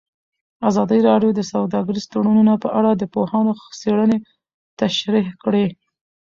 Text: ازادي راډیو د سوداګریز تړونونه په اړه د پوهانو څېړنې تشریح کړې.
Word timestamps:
ازادي 0.69 0.99
راډیو 1.09 1.31
د 1.35 1.41
سوداګریز 1.51 2.05
تړونونه 2.11 2.53
په 2.63 2.69
اړه 2.79 2.91
د 2.95 3.03
پوهانو 3.13 3.53
څېړنې 3.79 4.17
تشریح 4.79 5.27
کړې. 5.43 5.65